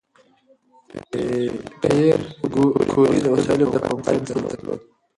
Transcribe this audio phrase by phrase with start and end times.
[1.81, 2.17] پېیر
[2.91, 4.79] کوري د وسایلو د پاکوالي مسؤلیت درلود.